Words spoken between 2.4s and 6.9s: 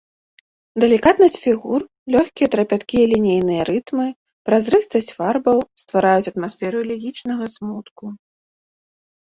трапяткія лінейныя рытмы, празрыстасць фарбаў ствараюць атмасферу